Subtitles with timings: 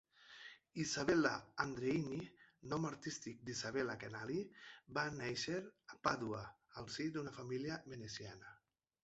[0.83, 1.33] Isabella
[1.65, 2.17] Andreini,
[2.71, 4.39] nom artístic d'Isabella Canali,
[4.99, 5.61] va néixer
[5.97, 6.43] a Pàdua
[6.83, 8.59] al si d'una família veneciana.